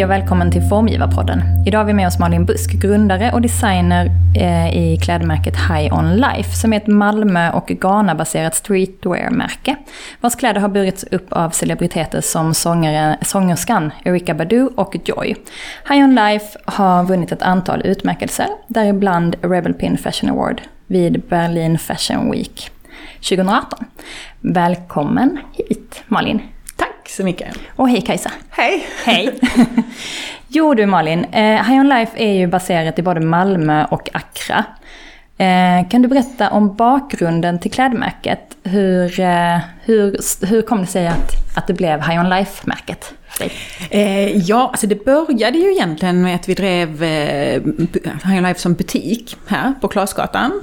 [0.00, 1.42] Hej och välkommen till Formgivarpodden.
[1.66, 6.16] Idag har vi med oss Malin Busk, grundare och designer eh, i klädmärket High On
[6.16, 9.76] Life, som är ett Malmö och Ghana-baserat streetwear-märke,
[10.20, 15.36] vars kläder har burits upp av celebriteter som sångare, sångerskan Erika Badu och Joy.
[15.88, 21.78] High On Life har vunnit ett antal utmärkelser, däribland Rebel Pin Fashion Award vid Berlin
[21.78, 22.70] Fashion Week
[23.20, 23.84] 2018.
[24.40, 26.40] Välkommen hit Malin!
[27.00, 27.56] Tack så mycket.
[27.76, 28.30] Och hej Kajsa.
[28.50, 28.86] Hej.
[29.04, 29.40] Hej.
[30.48, 34.64] jo du Malin, eh, High On Life är ju baserat i både Malmö och Accra.
[35.38, 38.56] Eh, kan du berätta om bakgrunden till klädmärket?
[38.62, 43.14] Hur, eh, hur, hur kom det sig att, att det blev High On Life-märket?
[43.90, 47.62] Eh, ja, alltså det började ju egentligen med att vi drev eh,
[48.24, 50.60] High Life som butik här på Klasgatan.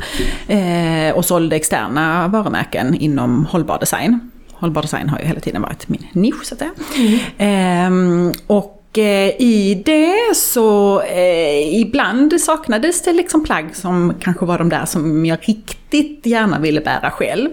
[0.47, 5.89] Eh, och sålde externa varumärken inom hållbar design hållbar design har ju hela tiden varit
[5.89, 6.71] min nisch så att säga.
[6.97, 7.19] Mm.
[7.37, 14.57] Ehm, och eh, i det så eh, ibland saknades det liksom plagg som kanske var
[14.57, 17.49] de där som jag riktigt gärna ville bära själv.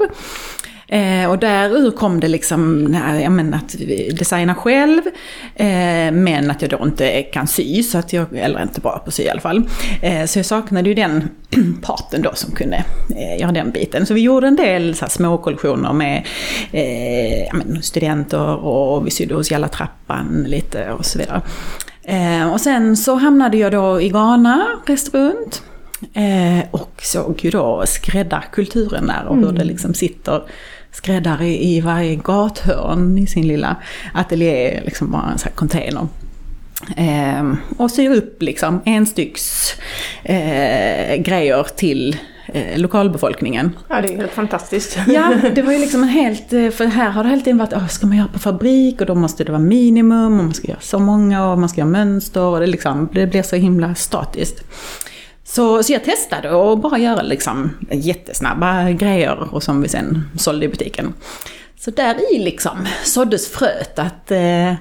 [0.95, 3.75] Eh, och där kom det liksom, jag menar, att
[4.19, 5.01] designa själv,
[5.55, 9.09] eh, men att jag då inte kan sy, så att jag, eller inte bra på
[9.09, 9.63] att sy i alla fall.
[10.03, 11.29] Eh, så jag saknade ju den
[11.83, 12.85] parten då som kunde
[13.17, 14.07] eh, göra den biten.
[14.07, 16.27] Så vi gjorde en del så här, små kollektioner med
[16.73, 21.41] eh, men, studenter och vi sydde hos Jalla Trappan lite och så vidare.
[22.03, 25.63] Eh, och sen så hamnade jag då i Ghana, reste runt.
[26.13, 29.59] Eh, och såg ju då skräddarkulturen där och hur mm.
[29.59, 30.43] det liksom sitter
[30.95, 33.77] skräddare i varje gathörn i sin lilla
[34.15, 36.07] ateljé, liksom bara en sån här container.
[36.97, 39.75] Eh, och syr upp liksom enstycks
[40.23, 43.71] eh, grejer till eh, lokalbefolkningen.
[43.89, 44.99] Ja, det är helt fantastiskt.
[45.07, 47.73] Ja, det var ju liksom en helt, eh, för här har det hela tiden varit,
[47.73, 50.69] oh, ska man göra på fabrik och då måste det vara minimum och man ska
[50.69, 53.95] göra så många och man ska göra mönster och det, liksom, det blir så himla
[53.95, 54.65] statiskt.
[55.55, 60.67] Så, så jag testade att bara göra liksom jättesnabba grejer och som vi sen sålde
[60.67, 61.15] i butiken.
[61.77, 64.75] Så där i liksom såddes fröet att eh,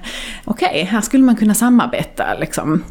[0.44, 2.84] okej, okay, här skulle man kunna samarbeta liksom.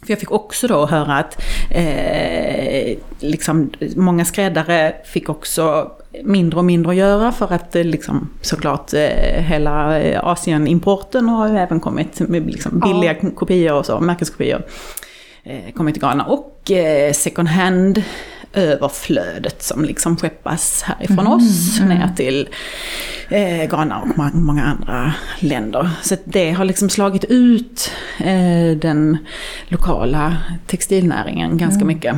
[0.00, 5.92] För jag fick också då höra att eh, liksom, många skräddare fick också
[6.24, 11.56] mindre och mindre att göra för att eh, liksom, såklart eh, hela Asienimporten har ju
[11.56, 13.30] även kommit med liksom, billiga ja.
[13.30, 14.62] kopior och så, märkeskopior
[15.44, 16.24] eh, kommit till Ghana.
[16.24, 18.02] Och eh, second hand
[18.52, 21.98] överflödet som liksom skeppas härifrån mm, oss mm.
[21.98, 22.48] ner till
[23.28, 25.90] eh, Ghana och många andra länder.
[26.02, 29.18] Så det har liksom slagit ut eh, den
[29.68, 30.36] lokala
[30.66, 31.86] textilnäringen ganska mm.
[31.86, 32.16] mycket.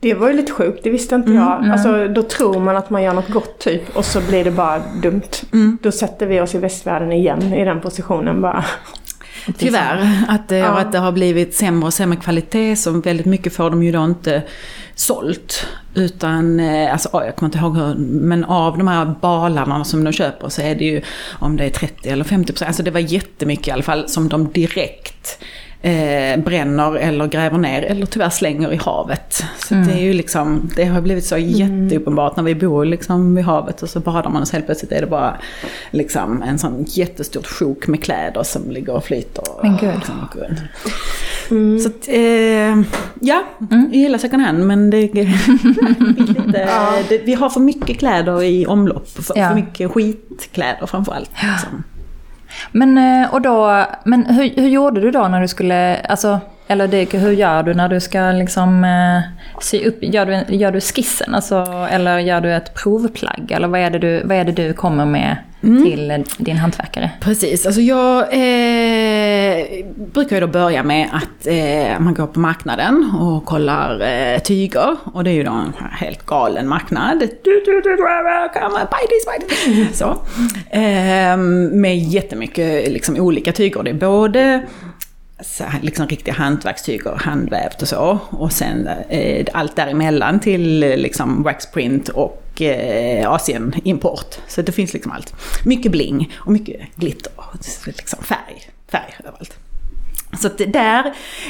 [0.00, 1.68] Det var ju lite sjukt, det visste inte mm, jag.
[1.68, 4.82] Alltså, då tror man att man gör något gott typ och så blir det bara
[5.02, 5.22] dumt.
[5.52, 5.78] Mm.
[5.82, 8.64] Då sätter vi oss i västvärlden igen i den positionen bara.
[9.58, 10.80] Tyvärr, att det, ja.
[10.80, 12.76] att det har blivit sämre och sämre kvalitet.
[12.76, 14.42] Så väldigt mycket får de ju då inte
[14.94, 15.66] sålt.
[15.94, 20.12] Utan, eh, alltså, jag kommer inte ihåg hur, men av de här balarna som de
[20.12, 21.02] köper så är det ju
[21.38, 22.68] om det är 30 eller 50 procent.
[22.68, 25.15] Alltså det var jättemycket i alla fall som de direkt
[25.82, 29.44] eh, bränner eller gräver ner eller tyvärr slänger i havet.
[29.58, 29.86] Så mm.
[29.86, 31.50] det är ju liksom, det har blivit så mm.
[31.50, 34.92] jätteuppenbart när vi bor liksom vid havet och så badar man och så helt plötsligt
[34.92, 35.36] är det bara
[35.90, 39.44] liksom en sån jättestort sjok med kläder som ligger och flyter.
[39.62, 39.94] Men gud.
[39.94, 40.28] Liksom,
[41.50, 41.78] mm.
[41.78, 42.16] Så att, eh,
[43.20, 43.88] ja, mm.
[43.92, 46.92] jag gillar second hand men det, lite, ja.
[47.08, 49.08] det, vi har för mycket kläder i omlopp.
[49.08, 49.48] För, ja.
[49.48, 51.30] för mycket skitkläder framförallt.
[51.30, 51.82] Liksom.
[52.72, 56.88] Men, eh, och då, men hur, hur gjorde du då när du skulle, alltså, eller
[56.88, 59.20] det, hur gör du när du ska liksom eh,
[59.60, 63.50] sy upp, gör du, gör du skissen alltså, eller gör du ett provplagg?
[63.50, 65.84] Eller vad är det du, vad är det du kommer med mm.
[65.84, 67.10] till din hantverkare?
[67.20, 69.64] Precis, alltså jag eh,
[69.96, 74.96] brukar ju då börja med att eh, man går på marknaden och kollar eh, tyger.
[75.04, 77.22] Och det är ju då en helt galen marknad.
[79.92, 80.16] Så.
[81.72, 83.82] Med jättemycket liksom, olika tyger.
[83.82, 84.62] Det är både
[85.82, 88.18] liksom riktiga hantverkstyger, handvävt och så.
[88.30, 94.38] Och sen eh, allt däremellan till eh, liksom waxprint och eh, Asienimport.
[94.48, 95.34] Så det finns liksom allt.
[95.64, 97.56] Mycket bling och mycket glitter och
[97.86, 99.58] liksom färg, färg överallt.
[100.32, 101.04] Så att där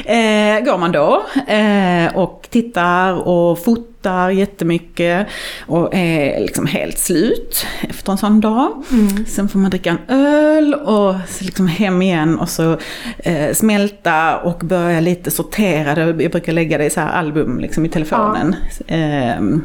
[0.05, 5.27] eh, går man då eh, och tittar och fotar jättemycket
[5.67, 8.85] och är liksom helt slut efter en sån dag.
[8.93, 9.27] Mm.
[9.27, 12.79] Sen får man dricka en öl och liksom hem igen och så
[13.19, 16.01] eh, smälta och börja lite sortera.
[16.01, 18.57] Jag brukar lägga det i så album liksom i telefonen.
[18.79, 18.95] Ja.
[18.97, 19.65] Ehm,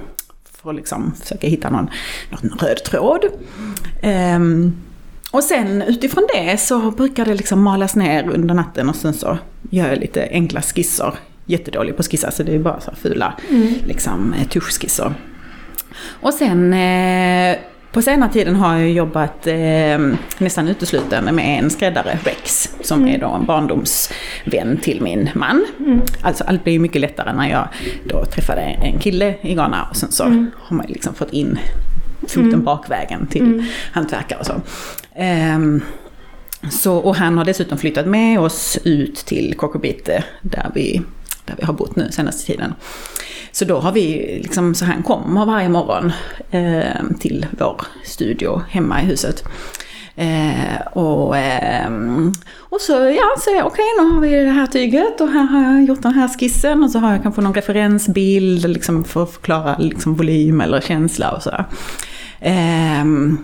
[0.61, 1.89] för att liksom försöka hitta någon,
[2.29, 3.25] någon röd tråd.
[4.03, 4.75] Um,
[5.31, 9.37] och sen utifrån det så brukar det liksom malas ner under natten och sen så
[9.69, 11.13] gör jag lite enkla skisser.
[11.45, 13.73] Jättedålig på att skissa så det är bara så fula Mm.
[13.85, 15.13] liksom, eh, tuschskisser.
[16.09, 17.55] Och sen eh,
[17.91, 19.99] på senare tiden har jag jobbat eh,
[20.37, 25.65] nästan uteslutande med en skräddare, Rex, som är då en barndomsvän till min man.
[26.23, 27.67] Alltså allt blir ju mycket lättare när jag
[28.07, 30.23] då träffade en kille i Ghana och sen så
[30.57, 31.59] har man liksom fått in
[32.31, 34.61] foten bakvägen till hantverkare och så.
[35.15, 35.81] Ehm,
[36.69, 36.97] så.
[36.97, 41.01] Och han har dessutom flyttat med oss ut till Kokobite där vi,
[41.45, 42.73] där vi har bott nu senaste tiden.
[43.51, 46.11] Så då har vi, liksom, så han kommer varje morgon
[46.51, 49.43] eh, till vår studio hemma i huset.
[50.15, 55.27] Eh, och, ehm, och så, ja, så okej nu har vi det här tyget och
[55.27, 59.03] här har jag gjort den här skissen och så har jag kanske någon referensbild liksom,
[59.03, 61.65] för att förklara liksom, volym eller känsla och sådär.
[62.41, 63.37] Ehm,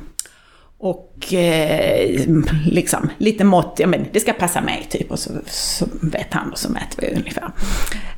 [0.79, 2.19] och eh,
[2.65, 6.51] liksom lite mått, ja men det ska passa mig typ och så, så vet han
[6.51, 7.51] och så mäter vi ungefär.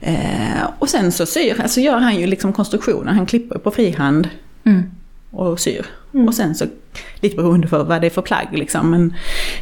[0.01, 4.29] Eh, och sen så syr, alltså gör han ju liksom konstruktionen, han klipper på frihand
[4.65, 4.83] Mm.
[5.31, 5.85] och syr.
[6.27, 6.65] Och sen så,
[7.19, 9.13] lite beroende på vad det är för plagg liksom, men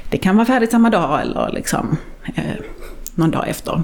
[0.09, 1.97] det kan vara färdigt samma dag eller liksom
[2.35, 2.43] eh,
[3.15, 3.83] någon dag efter.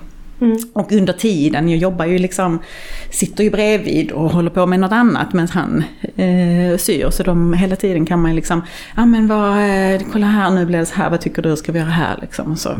[0.73, 2.59] Och under tiden, jag jobbar ju liksom,
[3.09, 5.83] sitter ju bredvid och håller på med något annat medan han
[6.15, 7.09] eh, syr.
[7.09, 8.61] Så de, hela tiden kan man liksom,
[8.95, 11.71] ja men vad, eh, kolla här nu blev det så här, vad tycker du ska
[11.71, 12.51] vi göra här liksom?
[12.51, 12.75] Och så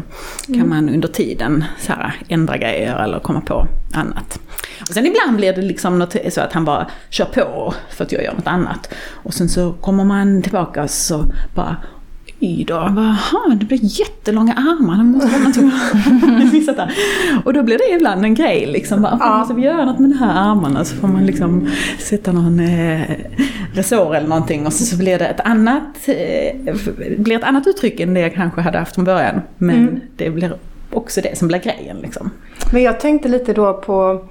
[0.48, 4.40] kan man under tiden så här, ändra grejer eller komma på annat.
[4.82, 8.12] Och sen ibland blir det liksom något, så att han bara kör på för att
[8.12, 8.94] jag gör något annat.
[9.10, 11.78] Och sen så kommer man tillbaka och så bara
[12.46, 14.98] Oj då, jaha, det blir jättelånga armar.
[14.98, 15.62] Det måste
[16.76, 16.90] vara.
[17.46, 19.02] Och då blir det ibland en grej liksom.
[19.02, 19.38] Bara, Ja.
[19.38, 21.68] Måste vi göra något med de här armarna så får man liksom
[22.00, 23.02] sätta någon eh,
[23.74, 26.76] resår eller någonting och så, så blir det ett annat, eh,
[27.18, 29.42] blir ett annat uttryck än det jag kanske hade haft från början.
[29.58, 30.00] Men Mm.
[30.18, 30.54] det blir
[30.92, 32.30] också det som blir grejen liksom.
[32.74, 34.26] Men jag tänkte lite då på,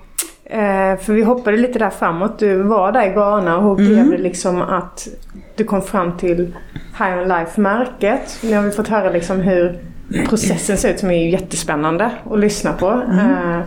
[0.44, 2.38] eh, för vi hoppade lite där framåt.
[2.38, 5.08] Du var där i Ghana och hur blev det liksom att
[5.56, 6.56] du kom fram till
[6.98, 8.38] High On Life-märket?
[8.42, 9.78] Nu har vi fått höra liksom hur
[10.28, 12.90] processen ser ut som är jättespännande att lyssna på.
[12.90, 13.64] Eh, eh,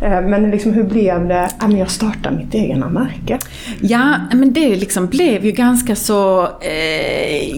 [0.00, 3.38] men liksom hur blev det, ja men jag startar mitt egna märke?
[3.80, 7.54] Ja, men det liksom blev ju ganska så eh,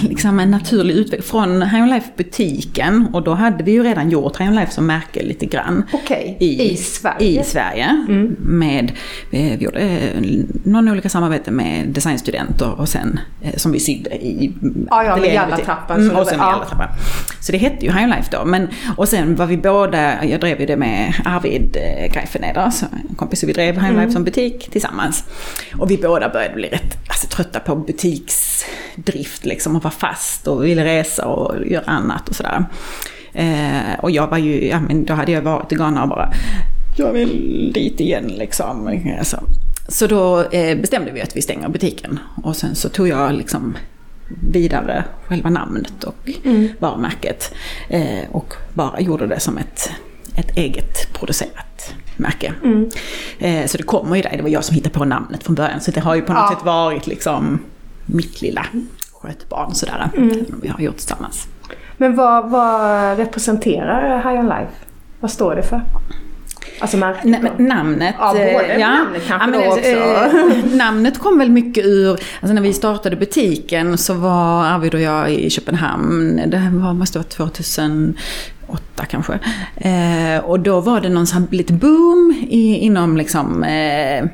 [0.00, 4.10] liksom en naturlig utveckling från High On Life butiken och då hade vi ju redan
[4.10, 5.82] gjort High On Life som märke lite grann.
[5.92, 7.40] Okej, i Sverige?
[7.40, 8.04] I Sverige.
[8.38, 8.92] Med,
[9.30, 10.22] eh, vi gjorde eh,
[10.64, 14.52] någon olika samarbete med designstudenter och sen eh, som vi sydde i
[14.90, 16.50] Ja, ja, med i så Mm, och sen med ja.
[16.52, 16.88] Jallartrappan.
[17.40, 18.44] Så det hette ju High On Life då.
[18.44, 22.86] Men, och sen var vi båda, jag drev ju det med Arvid eh, Greifeneder, så
[23.08, 25.24] en kompis, vi drev High Life som butik tillsammans.
[25.78, 30.64] Och vi båda började bli rätt alltså, trötta på butiksdrift liksom och vara fast och
[30.64, 32.64] ville resa och göra annat och sådär.
[33.32, 36.32] Eh, och jag var ju, ja men då hade jag varit i Ghana och bara,
[36.96, 39.00] jag vill dit igen liksom.
[39.18, 39.40] Alltså.
[39.88, 42.18] Så då eh, bestämde vi att vi stänger butiken.
[42.42, 43.76] Och sen så tog jag liksom
[44.28, 46.28] vidare själva namnet och
[46.78, 47.54] varumärket.
[47.88, 49.90] Eh, och bara gjorde det som ett,
[50.36, 52.52] ett eget producerat märke.
[53.38, 55.80] Eh, så det kommer ju där, det var jag som hittade på namnet från början.
[55.80, 56.56] Så det har ju på något Ja.
[56.56, 57.58] sätt varit liksom
[58.06, 58.66] mitt lilla
[59.12, 60.08] skötbarn sådär.
[60.48, 61.48] Som vi har gjort tillsammans.
[61.96, 64.72] Men vad, vad representerar High On Life?
[65.20, 65.82] Vad står det för?
[66.80, 67.14] Alltså men
[67.58, 68.14] namnet...
[68.18, 69.80] Ja, både eh, namnet kanske men, då också.
[69.88, 75.00] eh, namnet kom väl mycket ur, alltså när vi startade butiken så var Arvid och
[75.00, 77.28] jag i Köpenhamn, det var, måste vara
[78.66, 79.38] åtta kanske.
[79.76, 84.24] Eh, och då var det någon sån här lite boom i, inom liksom eh,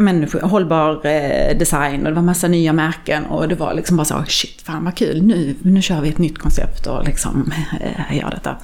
[0.00, 4.04] människor, hållbar eh, design och det var massa nya märken och det var liksom bara
[4.04, 8.16] så shit fan vad kul nu, nu kör vi ett nytt koncept och liksom eh,
[8.18, 8.56] gör detta.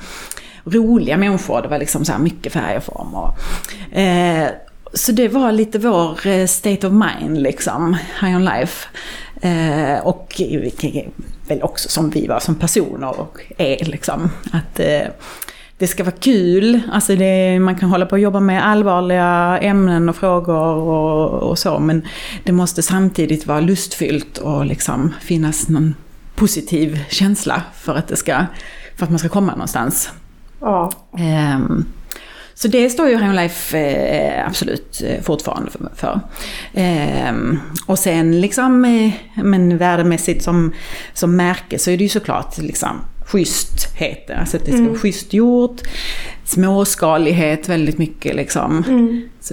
[0.65, 3.15] Roliga människor, det var liksom så här mycket färg och form.
[3.15, 4.49] Och, eh,
[4.95, 8.89] så det var lite vår eh, state of mind liksom, High On Life.
[9.41, 10.41] Eh, och
[11.49, 14.31] väl också som vi var som personer och är liksom.
[14.53, 15.07] Att eh,
[15.79, 20.09] det ska vara kul, alltså det, man kan hålla på och jobba med allvarliga ämnen
[20.09, 22.07] och frågor och, och så, men
[22.45, 25.95] det måste samtidigt vara lustfyllt och liksom finnas någon
[26.35, 28.47] positiv känsla för att, det ska,
[28.97, 30.11] för att man ska komma någonstans.
[30.61, 30.93] Ja.
[31.19, 31.85] Ehm,
[32.63, 35.91] så det står ju High On Life eh, absolut eh, fortfarande för.
[35.97, 36.21] för.
[36.75, 39.13] Ehm, och sen liksom, eh,
[39.45, 40.73] men värdemässigt som,
[41.13, 45.33] som märke så är det ju såklart liksom schyssthet, alltså att det ska vara schysst
[45.33, 45.81] gjort.
[46.45, 48.85] småskalighet väldigt mycket liksom.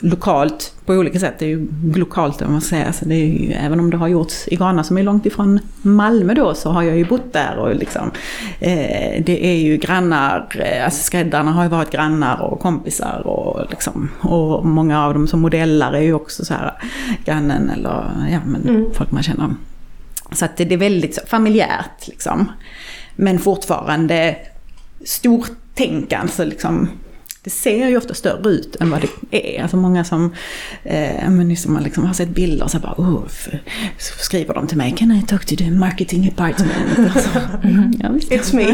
[0.01, 1.35] Lokalt på olika sätt.
[1.39, 2.91] Det är ju lokalt om man säger.
[2.91, 5.59] Så det är ju, även om det har gjorts i Ghana som är långt ifrån
[5.81, 8.11] Malmö då så har jag ju bott där och liksom.
[8.59, 13.69] Eh, det är ju grannar, eh, alltså skräddarna har ju varit grannar och kompisar och
[13.69, 14.09] liksom.
[14.21, 16.73] Och många av dem som modellar är ju också så här
[17.25, 19.49] grannen eller ja men folk man känner.
[20.31, 22.51] Så att det, det är väldigt så, familjärt liksom.
[23.17, 24.35] Men fortfarande
[25.05, 26.89] stortänkande, så liksom
[27.47, 29.61] det ser ju ofta större ut än vad det är.
[29.61, 30.33] Alltså många som,
[30.83, 33.27] eh, men liksom, man liksom har sett bilder och så bara, oh,
[33.97, 36.71] så skriver de till mig, can I talk to the marketing department?
[37.15, 37.29] Alltså,
[37.99, 38.65] ja, It's me.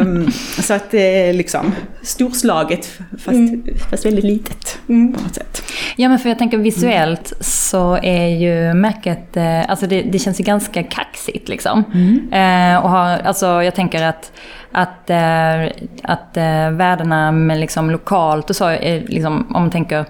[0.00, 0.30] um,
[0.62, 1.72] så att det är liksom
[2.02, 3.64] storslaget fast, mm.
[3.90, 5.12] fast väldigt litet mm.
[5.12, 5.62] på något sätt.
[5.96, 7.42] Ja men för jag tänker visuellt mm.
[7.42, 11.84] så är ju märket, eh, alltså det, det känns ju ganska kaxigt liksom.
[11.94, 12.32] Mm.
[12.32, 14.32] Eh, och har, alltså jag tänker att
[14.76, 15.64] att, eh,
[16.02, 20.04] att eh, värdena med liksom lokalt och så, är liksom, om man tänker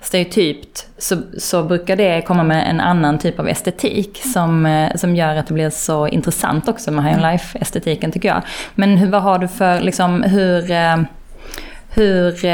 [0.00, 5.16] stereotypt, så, så brukar det komma med en annan typ av estetik som, eh, som
[5.16, 8.42] gör att det blir så intressant också med high life-estetiken tycker jag.
[8.74, 10.96] Men hur, vad har du för, liksom, hur, eh,
[11.90, 12.44] hur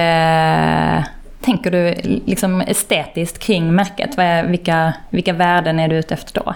[1.44, 1.94] tänker du
[2.26, 4.18] liksom estetiskt kring märket?
[4.18, 6.54] Är, vilka, vilka värden är du ute efter då?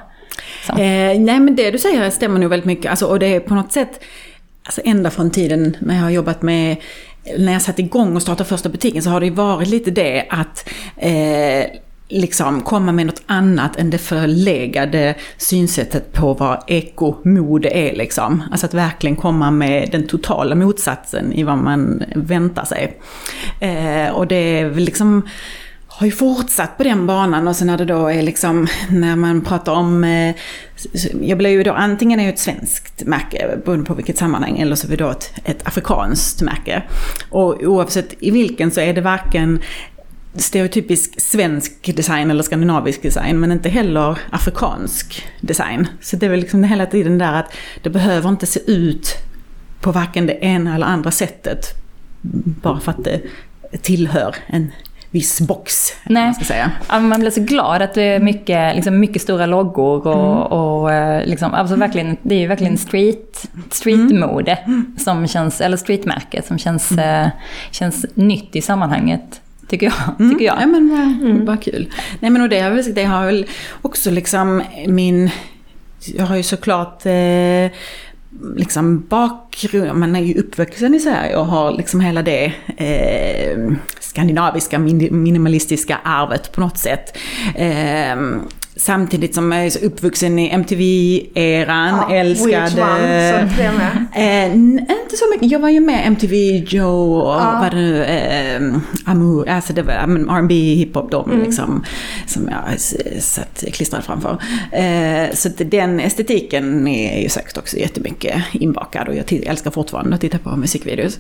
[0.69, 2.91] Eh, nej men det du säger stämmer nog väldigt mycket.
[2.91, 4.05] Alltså, och det är på något sätt
[4.63, 6.77] alltså ända från tiden när jag har jobbat med
[7.39, 10.27] när jag satte igång och startade första butiken så har det ju varit lite det
[10.31, 11.65] att eh,
[12.09, 18.43] liksom komma med något annat än det förlegade synsättet på vad ekomode är liksom.
[18.51, 23.01] Alltså att verkligen komma med den totala motsatsen i vad man väntar sig.
[23.61, 25.23] Eh, och det är liksom
[25.99, 29.41] har ju fortsatt på den banan och sen när det då är liksom, när man
[29.41, 30.35] pratar om, eh,
[31.21, 34.77] jag blir ju då antingen är det ett svenskt märke, beroende på vilket sammanhang, eller
[34.77, 36.83] så är det då ett, ett afrikanskt märke.
[37.31, 39.61] Och oavsett i vilken så är det varken
[40.35, 45.89] stereotypisk svensk design eller skandinavisk design, men inte heller afrikansk design.
[46.01, 49.17] Så det är väl liksom hela tiden där att det behöver inte se ut
[49.81, 51.67] på varken det ena eller andra sättet,
[52.63, 53.21] bara för att det
[53.83, 54.73] tillhör en
[55.11, 55.93] viss box.
[56.05, 56.25] Nej.
[56.25, 56.71] Man, ska säga.
[56.89, 60.43] man blir så glad att det är mycket, liksom mycket stora loggor och, mm.
[60.43, 64.97] och eh, liksom, alltså verkligen, det är ju verkligen street, streetmode mm.
[64.99, 67.25] som känns, eller streetmärke som känns, mm.
[67.25, 67.31] Eh,
[67.71, 69.41] känns nytt i sammanhanget.
[69.69, 69.95] Tycker jag.
[70.19, 70.33] Mm.
[70.33, 70.59] Tycker jag.
[70.61, 71.45] Ja men vad, mm.
[71.45, 71.93] vad kul.
[72.21, 73.47] Nej men och det har, väl, det har väl
[73.83, 75.31] också liksom min,
[76.15, 77.71] jag har ju såklart eh,
[78.57, 84.79] liksom bakgrund, man är ju uppvuxen i Sverige och har liksom hela det eh, skandinaviska
[84.79, 87.19] minimalistiska arvet på något sätt.
[87.55, 88.17] Eh,
[88.79, 92.83] Samtidigt som jag är så uppvuxen i MTV-eran, ja, älskade...
[92.83, 94.19] One, så?
[94.19, 97.59] Eh, inte så mycket, jag var ju med MTV Joe och ja.
[97.63, 101.43] vad det nu, eh, Amour, alltså det var R&B hiphop då mm.
[101.43, 101.85] liksom.
[102.27, 102.81] Som jag
[103.23, 104.43] satt klistrad framför.
[104.73, 110.21] Eh, så den estetiken är ju säkert också jättemycket inbakad och jag älskar fortfarande att
[110.21, 111.19] titta på musikvideos.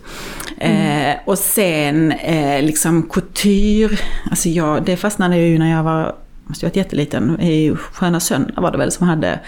[0.58, 1.10] Mm.
[1.10, 3.98] Eh, och sen eh, liksom couture,
[4.30, 6.14] alltså jag, det fastnade ju när jag var
[6.49, 9.40] måste ju varit jätteliten, i Sköna Söndag var det väl som hade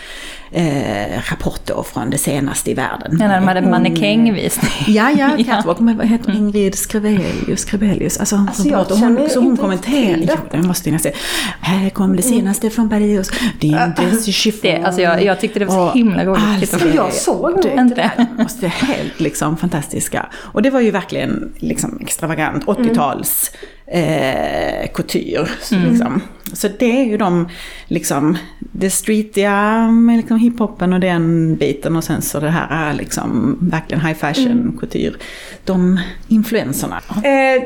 [0.51, 3.19] eh, rapporter från det senaste i världen.
[3.21, 4.71] Ja, när de hade mannekängvisning.
[4.87, 5.79] Ja, ja, catwalk.
[5.79, 6.37] Men vad heter hon?
[6.37, 7.61] Ingrid Skrevelius?
[7.61, 8.19] Skrevelius.
[8.19, 10.27] Alltså, hon, alltså, jag hon, så hon kommenterade.
[10.29, 11.13] Jo, det måste jag se.
[11.61, 13.31] Här kom det senaste från Paris.
[13.61, 13.79] Din
[14.63, 16.75] det, alltså jag, jag tyckte det var så himla roligt.
[16.75, 18.11] Alltså, jag såg det inte.
[18.61, 20.27] Det helt liksom fantastiska.
[20.35, 23.51] Och det var ju verkligen liksom extravagant 80-tals
[23.87, 25.47] eh, couture.
[25.73, 25.91] Mm.
[25.91, 26.23] Liksom.
[26.57, 27.49] Så det är ju de,
[27.87, 32.95] liksom, det streetiga med liksom hiphopen och den biten och sen så det här är
[32.95, 34.79] liksom verkligen high fashion mm.
[34.79, 35.15] couture.
[35.65, 37.01] De influenserna.
[37.25, 37.63] Eh,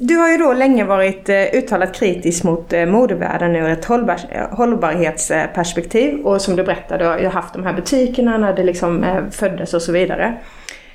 [0.00, 4.18] du har ju då länge varit eh, uttalat kritisk mot eh, modevärlden ur ett hållbar,
[4.56, 6.26] hållbarhetsperspektiv.
[6.26, 9.74] Och som du berättade, du har haft de här butikerna när det liksom eh, föddes
[9.74, 10.38] och så vidare.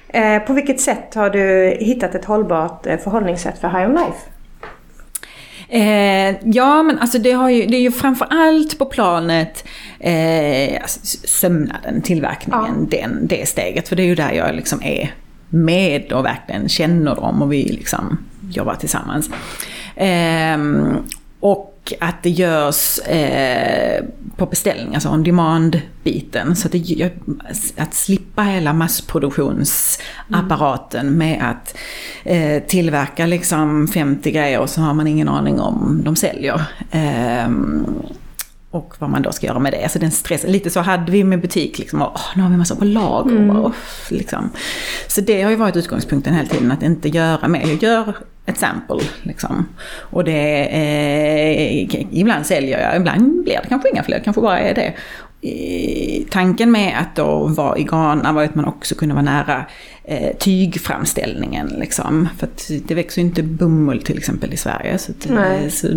[0.08, 4.33] Eh, på vilket sätt har du hittat ett hållbart eh, förhållningssätt för High On Life?
[5.70, 9.66] Eh, ja, men alltså det, har ju, det är ju framför allt på planet
[10.00, 12.98] eh, alltså, sömnaden, tillverkningen, ja.
[12.98, 13.90] den, det steget.
[13.90, 15.14] För det är ju där jag liksom är
[15.50, 18.18] med och verkligen känner dem och vi liksom
[18.50, 19.30] jobbar tillsammans.
[19.96, 20.58] Eh,
[21.40, 24.04] och att det görs eh,
[24.36, 26.56] på beställning, alltså on demand-biten.
[26.56, 27.12] Så att, det,
[27.78, 31.18] att slippa hela massproduktionsapparaten mm.
[31.18, 31.78] med att
[32.24, 36.62] eh, tillverka liksom 50 grejer och så har man ingen aning om de säljer.
[36.92, 37.50] Eh,
[38.74, 39.92] och vad man då ska göra med det.
[39.92, 42.58] Så den stress, lite så hade vi med butik, liksom, och, åh, nu har vi
[42.58, 43.36] massa på lager.
[43.36, 43.56] Mm.
[43.56, 43.74] Och,
[44.10, 44.50] liksom.
[45.08, 47.62] Så det har ju varit utgångspunkten hela tiden, att inte göra mer.
[47.68, 48.16] Jag gör
[48.46, 49.00] ett sample.
[49.22, 49.66] Liksom.
[50.00, 54.76] Och det, eh, ibland säljer jag, ibland blir det kanske inga fler, kanske bara är
[54.76, 54.94] det
[56.30, 59.66] tanken med att då vara i Ghana var att man också kunde vara nära
[60.04, 61.68] eh, tygframställningen.
[61.68, 62.30] Liksom.
[62.38, 62.48] För
[62.88, 64.98] det växer ju inte bomull till exempel i Sverige.
[64.98, 65.88] Så, att, eh, så,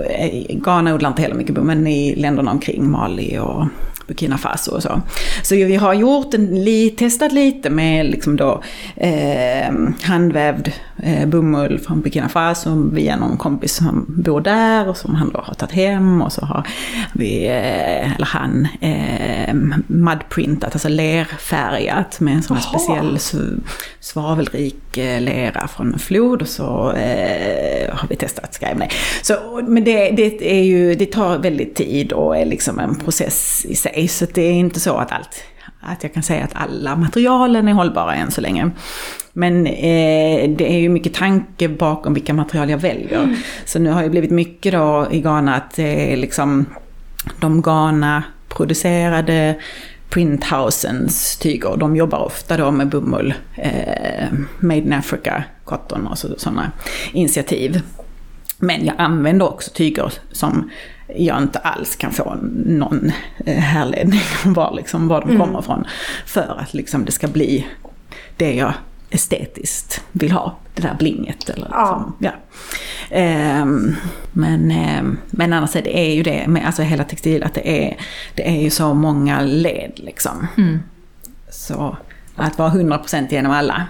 [0.00, 3.66] eh, Ghana odlar inte heller mycket bomull, men i länderna omkring Mali och
[4.08, 5.02] Burkina Faso och så.
[5.42, 6.66] Så vi har gjort en,
[6.98, 8.62] testat lite med liksom då,
[8.96, 10.68] eh, handvävd
[11.26, 15.54] bomull från Burkina Faso via någon kompis som bor där och som han då har
[15.54, 16.22] tagit hem.
[16.22, 16.66] Och så har
[17.12, 19.54] vi, eh, eller han, eh,
[19.86, 23.18] mudprintat, alltså lerfärgat med en sån här speciell
[24.00, 26.42] svavelrik eh, lera från en flod.
[26.42, 28.88] Och så eh, har vi testat skrämning.
[29.22, 29.34] Så,
[29.66, 33.74] men det, det, är ju, det tar väldigt tid och är liksom en process i
[33.74, 34.08] sig.
[34.08, 35.42] Så det är inte så att allt,
[35.80, 38.70] att jag kan säga att alla materialen är hållbara än så länge.
[39.38, 43.22] Men eh, det är ju mycket tanke bakom vilka material jag väljer.
[43.22, 43.36] Mm.
[43.64, 46.66] Så nu har det blivit mycket då i Ghana att är liksom
[47.40, 49.54] de Ghana-producerade
[50.08, 51.76] printhousens tyger.
[51.76, 54.28] De jobbar ofta då med bomull, eh,
[54.58, 56.72] Made in Africa, cotton och sådana
[57.12, 57.80] initiativ.
[58.58, 60.70] Men jag använder också tyger som
[61.16, 63.12] jag inte alls kan få någon
[63.46, 65.40] eh, härledning om var, liksom, var de mm.
[65.40, 65.84] kommer ifrån.
[66.26, 67.66] För att liksom, det ska bli
[68.36, 68.72] det jag
[69.10, 70.58] estetiskt vill ha.
[70.74, 71.48] Det där blinget.
[71.48, 72.32] Eller liksom, ja.
[73.10, 73.62] ja.
[73.62, 73.96] Um,
[74.32, 77.88] men, um, men annars är det är ju det med alltså hela textil att det
[77.88, 77.96] är,
[78.34, 80.46] det är ju så många led liksom.
[80.56, 80.78] Mm.
[81.50, 81.96] Så
[82.36, 83.86] att vara 100% genom alla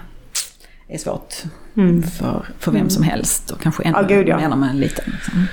[0.89, 1.35] är svårt
[1.77, 2.03] mm.
[2.03, 4.39] för, för vem som helst och kanske ännu oh, mer ja.
[4.39, 5.05] när man är liten.
[5.13, 5.47] Liksom.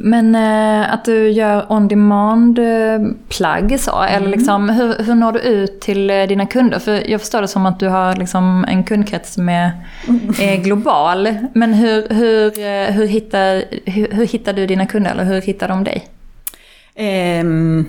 [0.00, 4.14] Men eh, att du gör on-demand eh, så, mm.
[4.14, 6.78] eller liksom, hur, hur når du ut till eh, dina kunder?
[6.78, 9.70] För jag förstår det som att du har liksom en kundkrets som är,
[10.40, 11.34] är global.
[11.54, 15.68] Men hur, hur, eh, hur, hittar, hur, hur, hittar du dina kunder, eller hur hittar
[15.68, 16.08] de dig?
[17.40, 17.86] Um,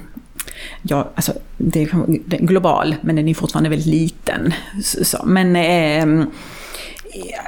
[0.81, 4.53] ja, alltså det är, global, men den är fortfarande väldigt liten.
[4.81, 5.55] Så, men
[6.03, 6.31] um,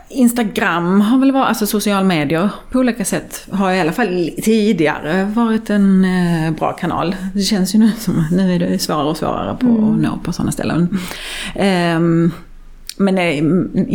[0.09, 5.25] Instagram har väl varit, alltså social medier på olika sätt har i alla fall tidigare
[5.25, 7.15] varit en eh, bra kanal.
[7.33, 9.93] Det känns ju nu som nu är det svårare och svårare på mm.
[9.93, 10.99] att nå på sådana ställen.
[11.95, 12.31] Um,
[13.01, 13.43] men eh,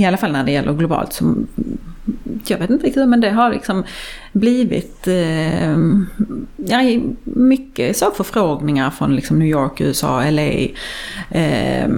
[0.01, 1.35] i alla fall när det gäller globalt så
[2.47, 3.85] jag vet inte riktigt, men det har liksom
[4.33, 5.77] blivit eh,
[6.57, 10.51] ja, mycket så förfrågningar från liksom New York, USA, LA.
[11.31, 11.88] Eh,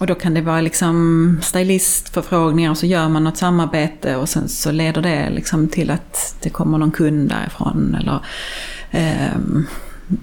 [0.00, 4.48] och då kan det vara liksom stylistförfrågningar och så gör man något samarbete och sen
[4.48, 7.96] så leder det liksom till att det kommer någon kund därifrån.
[8.00, 8.20] Eller,
[8.90, 9.40] eh,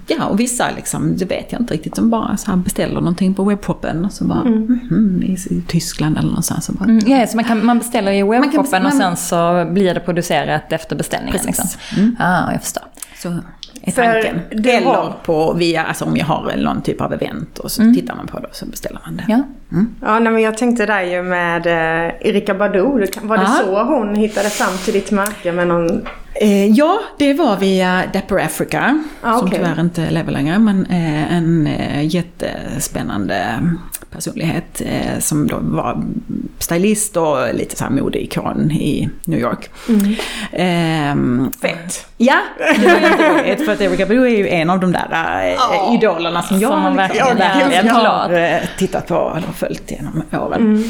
[0.06, 3.34] Ja, och vissa liksom, det vet jag inte riktigt, som bara så här beställer någonting
[3.34, 4.80] på webbshoppen och så bara, mm.
[4.90, 6.64] Mm, i, Tyskland eller någonstans.
[6.64, 9.94] Så bara, mm, ja, så man, kan, man beställer i webbshoppen och sen så blir
[9.94, 11.32] det producerat efter beställningen?
[11.32, 11.46] Precis.
[11.46, 11.80] Liksom.
[11.96, 12.16] Mm.
[12.18, 12.82] Ah, jag förstår.
[13.16, 13.28] Så
[13.82, 14.40] är tanken.
[14.50, 17.94] Eller på via, alltså om jag har någon typ av event och så mm.
[17.94, 19.24] tittar man på det och så beställer man det.
[19.28, 19.94] Ja, mm.
[20.00, 23.06] ja nej, men jag tänkte där ju med eh, Erika Badu.
[23.22, 23.62] Var det Aha.
[23.64, 26.06] så hon hittade fram till ditt märke med någon
[26.40, 31.32] Eh, ja, det var via Dapper Africa, ah, som tyvärr inte lever längre, men eh,
[31.36, 33.60] en eh, jättespännande
[34.10, 36.04] personlighet eh, som då var
[36.58, 39.70] stylist och lite så här modeikon i New York.
[39.88, 40.14] Mm.
[40.52, 42.06] Ehm, Fett!
[42.16, 45.94] Ja, det var jätteroligt för att Erika Badu är ju en av de där oh,
[45.94, 50.84] idolerna som jag som verkligen, verkligen har eh, tittat på följt genom åren.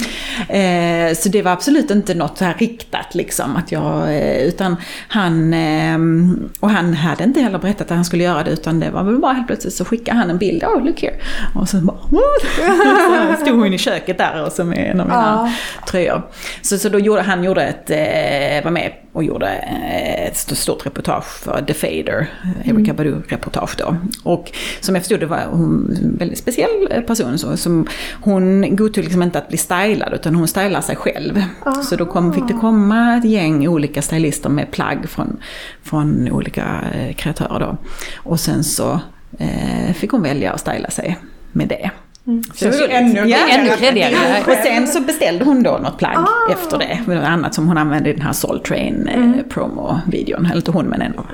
[0.49, 1.11] Mm.
[1.11, 4.77] Eh, så det var absolut inte något så här riktat liksom, att jag, utan
[5.09, 8.91] han, ehm, och han hade inte heller berättat att han skulle göra det utan det
[8.91, 11.15] var väl bara helt plötsligt så skickade han en bild, oh look here.
[11.55, 13.41] Och så bara, What?
[13.41, 15.53] stod hon i köket där och så med en av mina ja.
[15.91, 16.23] tröjor.
[16.63, 20.87] Så, så då gjorde han gjorde ett, eh, var med och gjorde eh, ett stort
[20.87, 22.27] reportage för The Fader,
[22.65, 22.97] Erika mm.
[22.97, 23.97] Badu-reportage då.
[24.23, 27.39] Och som jag förstod det var hon en väldigt speciell person.
[27.39, 27.87] Så, som,
[28.21, 31.43] hon godtog liksom inte att bli stylad utan hon stylar sig själv.
[31.67, 31.83] Aha.
[31.83, 35.37] Så då kom, fick det komma ett gäng olika stylister med plagg från,
[35.83, 37.77] från olika eh, kreatörer då.
[38.17, 39.01] Och sen så
[39.39, 41.19] eh, fick hon välja att styla sig
[41.53, 41.91] med det.
[42.27, 42.43] Mm.
[42.55, 44.15] Så det var ännu, ja, ännu kredigare.
[44.47, 46.53] Och sen så beställde hon då något plagg ah.
[46.53, 47.15] efter det.
[47.15, 49.45] Något annat som hon använde i den här Soul Train eh, mm.
[49.49, 50.47] promo-videon.
[50.47, 51.27] Eller inte hon men en av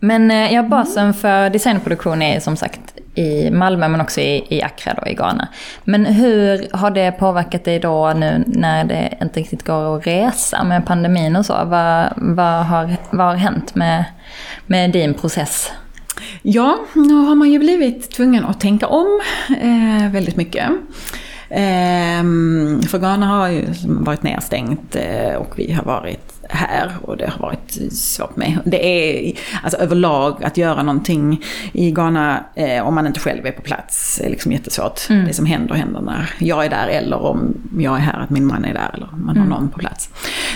[0.00, 2.80] Men eh, ja, basen för designproduktion är som sagt
[3.14, 5.48] i Malmö men också i, i Accra då, i Ghana.
[5.84, 10.64] Men hur har det påverkat dig då nu när det inte riktigt går att resa
[10.64, 11.52] med pandemin och så?
[11.64, 14.04] Vad, vad, har, vad har hänt med,
[14.66, 15.72] med din process?
[16.42, 19.20] Ja, nu har man ju blivit tvungen att tänka om
[19.60, 20.70] eh, väldigt mycket.
[21.50, 22.22] Eh,
[22.88, 27.38] för Ghana har ju varit nedstängt eh, och vi har varit här och det har
[27.38, 28.58] varit svårt med.
[28.64, 33.52] Det är alltså överlag att göra någonting i Ghana eh, om man inte själv är
[33.52, 35.10] på plats är liksom jättesvårt.
[35.10, 35.26] Mm.
[35.26, 38.46] Det som händer händer när jag är där eller om jag är här att min
[38.46, 39.48] man är där eller man har mm.
[39.48, 40.08] någon på plats.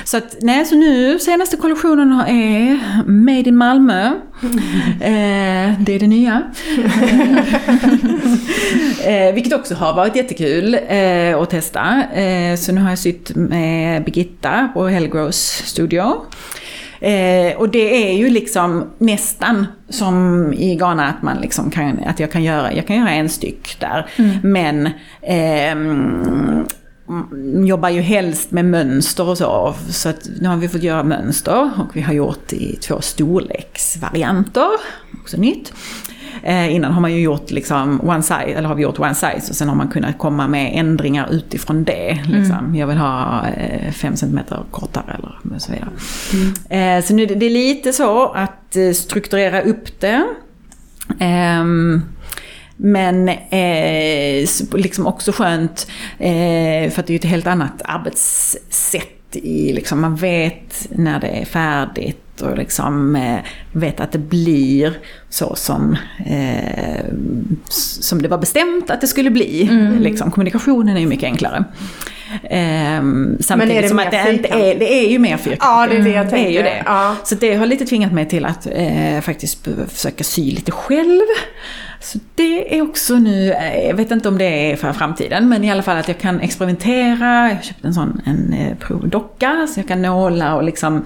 [0.04, 4.12] Så att nej, så nu senaste kollektionen är Made in Malmö.
[4.42, 4.58] Mm.
[5.00, 6.42] Eh, det är det nya.
[9.28, 12.02] eh, vilket också har varit jättekul eh, att testa.
[12.12, 16.26] Eh, så nu har jag sytt med Birgitta på Hellgrows studio.
[17.00, 22.20] Eh, och det är ju liksom nästan som i Ghana att, man liksom kan, att
[22.20, 24.06] jag, kan göra, jag kan göra en styck där.
[24.16, 24.38] Mm.
[24.42, 24.86] Men
[25.22, 25.74] eh,
[27.66, 29.74] jobbar ju helst med mönster och så.
[29.90, 34.68] Så att nu har vi fått göra mönster och vi har gjort i två storleksvarianter.
[35.22, 35.72] Också nytt.
[36.42, 39.50] Eh, innan har man ju gjort liksom one size, eller har vi gjort one size
[39.50, 42.18] och sen har man kunnat komma med ändringar utifrån det.
[42.26, 42.58] Liksom.
[42.58, 42.74] Mm.
[42.74, 45.90] Jag vill ha eh, fem centimeter kortare eller så vidare.
[46.32, 46.98] Mm.
[46.98, 50.26] Eh, så nu det är lite så att eh, strukturera upp det.
[51.20, 52.02] Um,
[52.76, 55.86] men eh, liksom också skönt,
[56.18, 59.10] eh, för att det är ju ett helt annat arbetssätt.
[59.32, 63.38] I, liksom, man vet när det är färdigt och liksom, eh,
[63.72, 67.04] vet att det blir så som, eh,
[67.68, 69.68] som det var bestämt att det skulle bli.
[69.70, 70.02] Mm.
[70.02, 71.64] Liksom, kommunikationen är ju mycket enklare.
[72.34, 75.62] Um, samtidigt det som att det inte är, det är ju mer fyrkantigt.
[75.64, 76.50] Ja, det är det jag tänker.
[76.50, 76.82] Det är ju det.
[76.86, 77.16] Ja.
[77.24, 81.22] Så det har lite tvingat mig till att eh, faktiskt försöka sy lite själv.
[82.00, 85.64] Så det är också nu, eh, jag vet inte om det är för framtiden, men
[85.64, 87.48] i alla fall att jag kan experimentera.
[87.48, 91.04] Jag har köpt en sån en eh, provdocka så jag kan nåla och liksom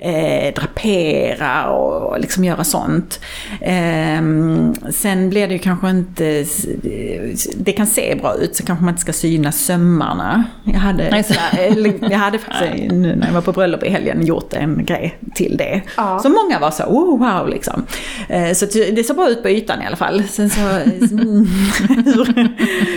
[0.00, 3.20] eh, drapera och liksom göra sånt.
[3.60, 4.22] Eh,
[4.90, 6.44] sen blir det ju kanske inte,
[7.56, 10.44] det kan se bra ut så kanske man inte ska syna sömmarna.
[10.64, 11.24] Jag hade,
[12.00, 15.56] jag hade faktiskt nu när jag var på bröllop i helgen gjort en grej till
[15.56, 15.80] det.
[15.96, 16.18] Ja.
[16.18, 17.86] Så många var så, oh wow liksom.
[18.28, 20.22] Eh, så det såg bra ut på ytan i alla fall.
[20.28, 20.60] Sen så,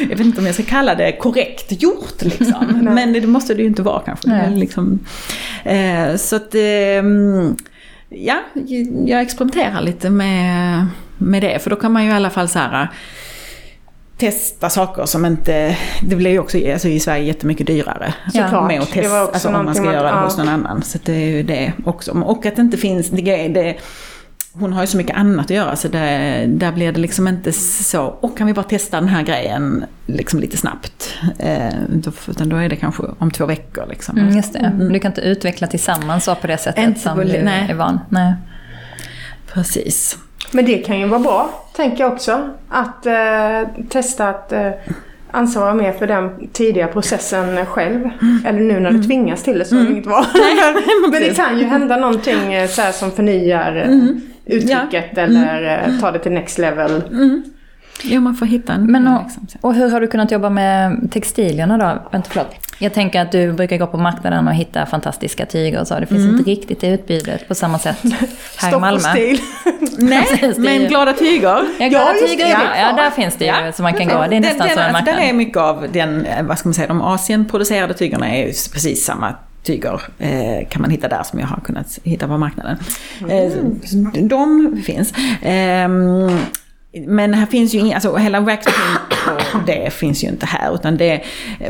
[0.10, 2.90] jag vet inte om jag ska kalla det korrekt gjort liksom.
[2.94, 4.50] Men det måste det ju inte vara kanske.
[4.50, 5.00] Liksom,
[5.64, 6.56] eh, så att
[6.93, 6.93] Ehm,
[8.10, 8.40] ja,
[9.06, 10.86] jag experimenterar lite med,
[11.18, 11.60] med det.
[11.60, 12.88] För då kan man ju i alla fall så här
[14.18, 15.78] testa saker som inte...
[16.02, 18.14] Det blir ju också alltså, i Sverige jättemycket dyrare.
[18.34, 20.82] Ja, med att testa, alltså, om man ska göra det hos någon annan.
[20.84, 22.12] Så det är ju det också.
[22.12, 23.10] Och att det inte finns...
[23.10, 23.76] Det, det,
[24.56, 27.52] hon har ju så mycket annat att göra så det, där blir det liksom inte
[27.54, 31.16] så, och kan vi bara testa den här grejen liksom lite snabbt.
[31.40, 33.86] Eh, då, utan då är det kanske om två veckor.
[33.90, 34.18] Liksom.
[34.18, 34.94] Mm, just det, mm.
[34.94, 37.70] du kan inte utveckla tillsammans så på det sättet inte som du nej.
[37.70, 38.00] är van.
[38.10, 38.34] Nej.
[39.54, 40.18] Precis.
[40.52, 42.50] Men det kan ju vara bra, tänker jag också.
[42.70, 44.72] Att eh, testa att eh,
[45.32, 48.10] ansvara mer för den tidiga processen själv.
[48.22, 48.46] Mm.
[48.46, 49.08] Eller nu när du mm.
[49.08, 49.86] tvingas till det så mm.
[49.86, 50.26] är det inget val.
[51.12, 55.22] Men det kan ju hända någonting eh, så som förnyar eh, mm uttrycket ja.
[55.22, 56.00] eller mm.
[56.00, 57.04] ta det till next level.
[57.12, 57.44] Mm.
[58.04, 58.92] Jo, man får hitta en...
[58.92, 59.48] Men och, liksom.
[59.62, 62.10] och hur har du kunnat jobba med textilierna då?
[62.12, 62.56] Vänta, förlåt.
[62.80, 66.00] Jag tänker att du brukar gå på marknaden och hitta fantastiska tyger och så.
[66.00, 66.38] Det finns mm.
[66.38, 67.98] inte riktigt det utbudet på samma sätt
[68.58, 69.00] här i Malmö.
[69.00, 69.40] stil.
[69.98, 71.64] Nej, men glada tyger.
[71.80, 73.72] Ja, glada ja, tyger, ja, ja, där finns det ju ja.
[73.72, 74.26] som man kan gå.
[74.30, 74.96] Det är nästan den, som en marknad.
[74.96, 78.38] Alltså, där är mycket av den, eh, vad ska man säga, de Asienproducerade tygerna är
[78.38, 82.38] ju precis samma tyger eh, kan man hitta där som jag har kunnat hitta på
[82.38, 82.78] marknaden.
[83.22, 83.32] Mm.
[84.14, 85.14] Eh, de finns.
[85.42, 85.90] Eh,
[87.08, 91.22] men här finns ju inga, alltså hela waxprint det finns ju inte här utan det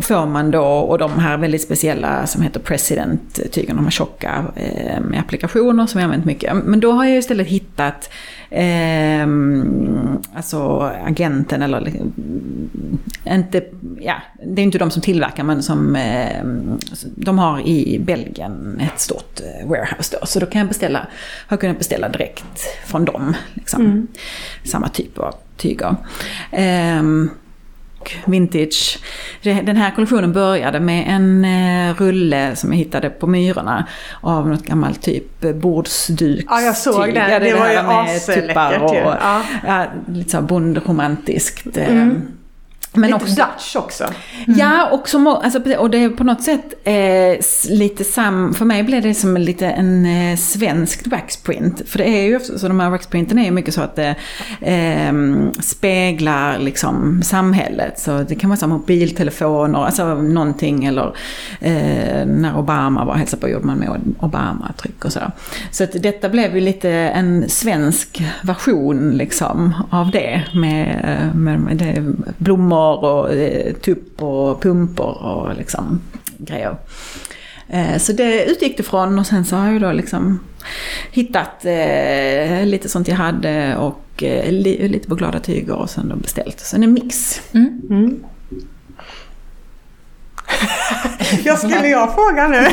[0.02, 5.00] får man då och de här väldigt speciella som heter President-tygerna, de här tjocka eh,
[5.02, 6.54] med applikationer som jag använt mycket.
[6.64, 8.10] Men då har jag istället hittat
[8.50, 9.28] eh,
[10.36, 11.94] alltså agenten eller
[13.26, 13.64] inte,
[14.00, 14.16] ja,
[14.46, 16.44] det är inte de som tillverkar men som eh,
[17.16, 20.26] de har i Belgien ett stort eh, warehouse då.
[20.26, 21.08] Så då kan jag beställa,
[21.48, 23.34] har kunnat beställa direkt från dem.
[23.54, 23.82] Liksom.
[23.82, 24.08] Mm.
[24.64, 25.96] Samma typ av tyger.
[28.12, 29.00] Eh, vintage.
[29.42, 33.88] Den här kollektionen började med en eh, rulle som jag hittade på Myrorna
[34.22, 36.46] av något gammalt typ bordsduk.
[36.50, 37.10] Ja, jag såg.
[37.10, 39.42] Ja, det, det var ju asläckert och, ja.
[39.68, 39.86] ja.
[40.08, 41.78] lite så bondromantiskt.
[41.78, 42.22] Mm.
[42.94, 44.06] Men Lite också, Dutch också.
[44.48, 48.54] Ja, och, som, alltså, och det är på något sätt eh, lite sam...
[48.54, 51.82] För mig blev det som lite en eh, svensk waxprint.
[51.90, 54.16] För det är ju så de här waxprinten är ju mycket så att det
[54.62, 55.14] eh,
[55.62, 58.00] speglar liksom samhället.
[58.00, 61.16] Så det kan vara så mobiltelefoner, alltså någonting eller
[61.60, 65.20] eh, när Obama var hälsade på gjorde man med Obama-tryck och så.
[65.72, 71.60] Så att detta blev ju lite en svensk version liksom av det med, eh, med,
[71.60, 76.02] med det, blommor och eh, tupp och pumpor och liksom
[76.38, 76.76] grejer.
[77.70, 80.40] Eh, Så det utgick det från och sen så har jag då liksom
[81.12, 86.10] hittat eh, lite sånt jag hade och eh, li, lite på glada tyger och sen
[86.10, 86.60] då beställt.
[86.60, 87.42] Så en mix.
[87.54, 88.24] Mm.
[91.44, 92.58] Jag skulle jag fråga nu?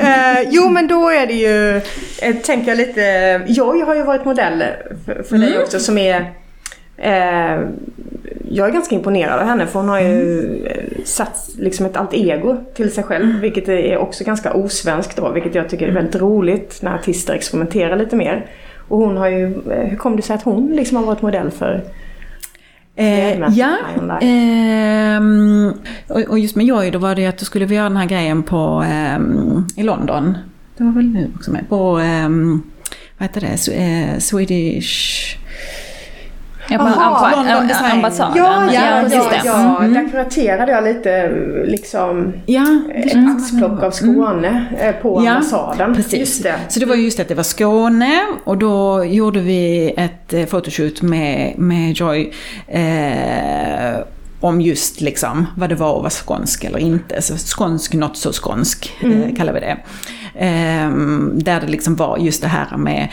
[0.00, 1.76] eh, jo men då är det ju,
[2.22, 3.00] eh, tänker jag lite,
[3.46, 4.64] Joy har ju varit modell
[5.04, 6.32] för, för dig också som är
[6.96, 7.60] eh,
[8.50, 12.14] jag är ganska imponerad av henne för hon har ju eh, satt liksom ett allt
[12.14, 16.16] ego till sig själv vilket är också ganska osvenskt då vilket jag tycker är väldigt
[16.16, 18.46] roligt när artister experimenterar lite mer.
[18.88, 21.50] Och hon har ju, eh, hur kom det sig att hon liksom har varit modell
[21.50, 21.84] för
[22.98, 23.76] Eh, ja,
[24.20, 25.72] ehm,
[26.08, 28.06] och, och just med Joy då var det att då skulle vi göra den här
[28.06, 30.38] grejen på, ehm, i London.
[30.76, 31.68] Det var väl nu också med.
[31.68, 32.62] På, ehm,
[33.18, 35.36] vad heter det, eh, Swedish...
[36.68, 37.90] Ja, på Aha, amba- London Design.
[37.92, 38.36] ambassaden.
[38.36, 39.78] Ja, ja, ja, ja.
[39.78, 39.94] Mm.
[39.94, 41.30] där kuraterade jag lite
[41.66, 45.94] liksom Ja, ett axplock av Skåne eh, på Ja, ambassaden.
[45.94, 46.18] Precis.
[46.20, 46.54] Just det.
[46.68, 51.02] Så det var just att det var Skåne och då gjorde vi ett eh, photoshoot
[51.02, 52.32] med, med Joy
[52.68, 53.98] eh,
[54.40, 57.22] om just liksom vad det var att vara skånsk eller inte.
[57.22, 59.76] Så skånsk, not så skånsk eh, kallar vi det.
[60.34, 60.90] Eh,
[61.32, 63.08] där det liksom var just det här med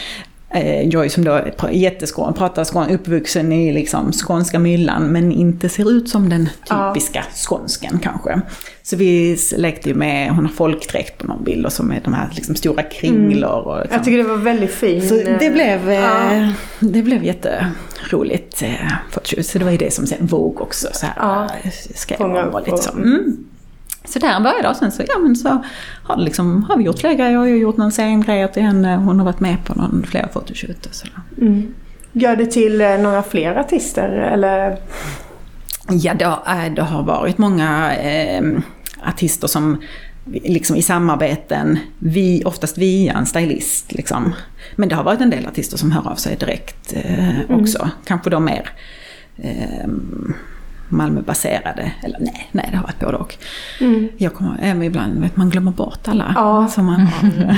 [0.54, 5.70] eh, Joy som då är jätteskån, pratar skån, uppvuxen i liksom skånska myllan men inte
[5.70, 6.94] ser ut som den Ja.
[6.94, 8.42] typiska skånsken kanske.
[8.84, 12.14] Så vi lekte ju med, hon har folkdräkt på någon bild och så med de
[12.14, 13.68] här liksom stora kringlor.
[13.68, 13.96] Och liksom.
[13.96, 15.10] Jag tycker det var väldigt fin.
[15.10, 16.50] Så det blev, eh, Ja.
[16.80, 18.70] det blev jätteroligt eh,
[19.14, 19.46] photoshoot.
[19.46, 21.44] Så det var ju det som sen Vogue också så här, Ja.
[21.64, 22.32] eh, skrev om.
[22.36, 22.92] Och och- så.
[22.92, 23.38] Mm.
[24.06, 25.64] Så där började och sen så, ja, men så
[26.04, 27.32] har, det liksom, har vi gjort fler grejer.
[27.32, 28.96] Jag har gjort någon scengrej till henne.
[28.96, 31.08] Hon har varit med på någon, flera photoshoot och så.
[31.42, 31.74] Mm.
[32.12, 34.78] Gör det till eh, några fler artister eller?
[35.90, 38.44] Ja, det har, eh, det har varit många eh,
[39.08, 39.82] artister som
[40.26, 43.92] liksom i samarbeten, vi, oftast via en stylist.
[43.92, 44.34] Liksom.
[44.76, 47.90] Men det har varit en del artister som hör av sig direkt eh, också.
[48.06, 48.70] Kanske de mer
[49.38, 49.88] eh,
[50.94, 51.92] Malmöbaserade.
[52.04, 53.36] Eller nej, nej det har varit både och.
[54.18, 56.68] Jag kommer, även ibland vet man glömmer bort alla Ja.
[56.68, 57.56] som man har,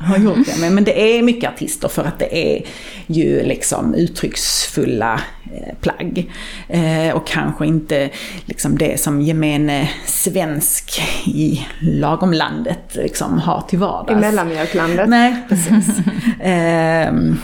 [0.06, 0.72] har gjort det med.
[0.72, 2.62] Men det är mycket artister för att det är
[3.06, 5.20] ju liksom uttrycksfulla
[5.52, 6.30] eh, plagg.
[6.68, 8.10] Eh, och kanske inte
[8.44, 14.20] liksom det som gemene svensk i lagomlandet liksom har till I vardags.
[14.20, 15.08] mellanmjölklandet?
[15.08, 15.88] Nej, precis.
[16.40, 17.36] Ehm,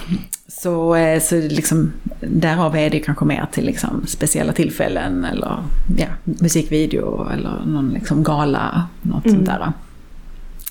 [0.59, 5.63] så, eh, så liksom, därav är det kanske mer till liksom speciella tillfällen eller
[5.97, 9.73] ja, musikvideo eller någon liksom gala, något sånt där.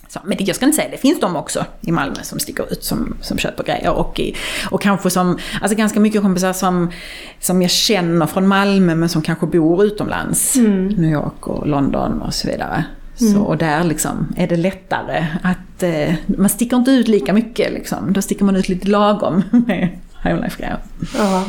[0.07, 2.71] Så, men det, jag ska inte säga, det finns de också i Malmö som sticker
[2.71, 3.91] ut som, som köper grejer.
[3.91, 4.35] Och, i,
[4.71, 6.91] och kanske som, alltså ganska mycket kompisar som,
[7.39, 10.55] som jag känner från Malmö men som kanske bor utomlands.
[10.97, 12.85] New York och London och så vidare.
[13.15, 17.73] Så, och där liksom är det lättare att, eh, man sticker inte ut lika mycket
[17.73, 18.13] liksom.
[18.13, 19.89] Då sticker man ut lite lagom med
[20.23, 20.77] High Life-grejer.
[21.17, 21.45] Ja.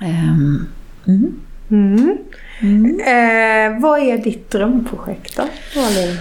[0.00, 0.66] Ehm,
[1.06, 2.18] mm.
[2.60, 3.00] Mm.
[3.00, 5.42] Eh, vad är ditt drömprojekt då,
[5.76, 6.16] Malin?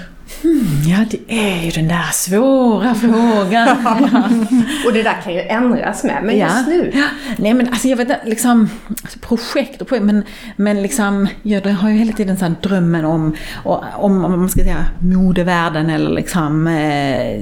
[0.88, 3.68] Ja, det är ju den där svåra frågan.
[4.86, 6.92] Och det där kan ju ändras med, men just nu?
[6.94, 7.04] Ja.
[7.38, 8.70] Nej men alltså jag vet inte, liksom
[9.02, 10.24] alltså, projekt och projekt, men,
[10.56, 14.62] men liksom jag har ju hela tiden så här drömmen om, om, om man ska
[14.62, 17.42] säga modevärlden eller liksom eh,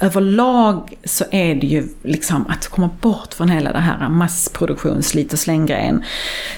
[0.00, 5.32] överlag så är det ju liksom att komma bort från hela det här massproduktion, slit
[5.32, 6.02] och släng-grejen.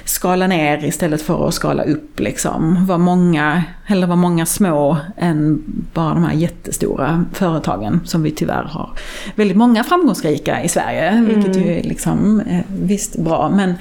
[0.05, 2.87] Skala ner istället för att skala upp liksom.
[2.87, 5.63] Var många, hellre vara många små än
[5.95, 8.91] bara de här jättestora företagen som vi tyvärr har.
[9.35, 13.49] Väldigt många framgångsrika i Sverige, vilket ju är liksom eh, visst bra.
[13.49, 13.75] Men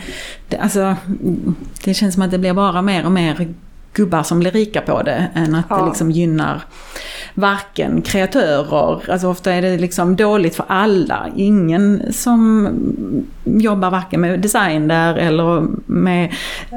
[0.49, 0.95] det, alltså,
[1.83, 3.53] det känns som att det blir bara mer och mer
[3.95, 5.77] gubbar som blir rika på det än att Ja.
[5.77, 6.61] det liksom gynnar
[7.33, 11.29] varken kreatörer, alltså ofta är det liksom dåligt för alla.
[11.35, 12.69] Ingen som
[13.45, 16.33] jobbar varken med design där eller med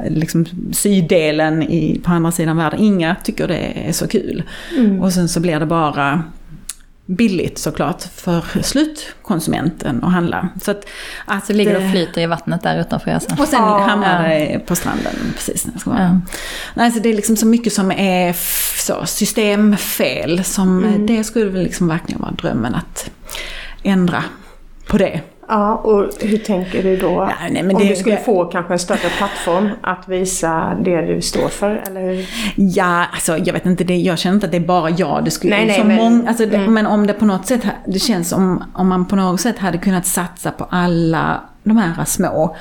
[0.09, 4.43] liksom sydelen i, på andra sidan världen, inga tycker det är så kul.
[5.01, 6.23] Och sen så blir det bara
[7.09, 10.49] billigt såklart för slutkonsumenten att handla.
[10.61, 10.85] Så att,
[11.25, 13.39] att Så ligger det och flyter i vattnet där utanför er sen.
[13.39, 13.77] Och sen Ja.
[13.79, 16.01] hamnar det på stranden precis ska vara.
[16.03, 16.19] Ja.
[16.73, 18.35] Nej, så det är liksom så mycket som är
[18.85, 21.05] så, systemfel som Mm.
[21.05, 23.09] det skulle väl liksom verkligen vara drömmen att
[23.83, 24.23] ändra
[24.87, 25.21] på det.
[25.49, 27.07] Ja, och hur tänker du då?
[27.07, 30.77] Ja, nej, men Om det- du skulle det- få kanske en större plattform att visa
[30.85, 32.25] det du står för, eller hur?
[32.55, 35.25] Ja, alltså jag vet inte, det, jag känner inte att det är bara jag.
[35.25, 36.73] Det skulle, Nej, nej, men- många, alltså, mm.
[36.73, 39.77] Men om det på något sätt, det känns som om man på något sätt hade
[39.77, 42.55] kunnat satsa på alla de här små.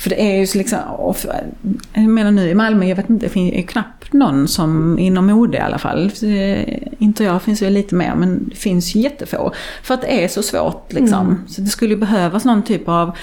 [0.00, 1.44] För det är ju liksom, för,
[1.92, 5.26] jag menar nu i Malmö, jag vet inte, det finns ju knappt någon som inom
[5.26, 6.12] mode i alla fall.
[6.22, 9.52] Eh, Inte jag finns ju lite mer, men det finns ju jättefå.
[9.82, 11.26] För att det är så svårt liksom.
[11.26, 11.48] Mm.
[11.48, 13.16] Så det skulle ju behövas någon typ av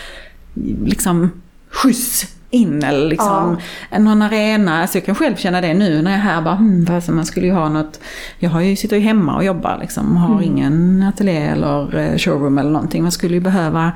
[0.86, 1.32] liksom
[1.70, 3.58] skjuts in eller liksom
[4.00, 4.82] någon arena.
[4.82, 7.26] Alltså jag kan själv känna det nu när jag är här bara, hmm, alltså man
[7.26, 8.00] skulle ju ha något.
[8.40, 12.58] Jag har ju, sitter ju hemma och jobbar liksom, har ingen ateljé eller eh, showroom
[12.58, 13.04] eller någonting.
[13.04, 13.92] Man skulle ju behöva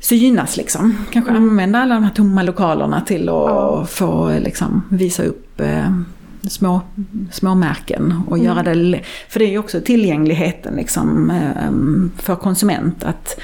[0.00, 0.96] synas liksom.
[1.12, 3.86] Kanske använda alla de här tomma lokalerna till att Ja.
[3.90, 5.90] få liksom, visa upp eh,
[6.48, 6.80] små,
[7.32, 11.72] små märken och göra det, för det är ju också tillgängligheten liksom, eh,
[12.22, 13.40] för konsument att,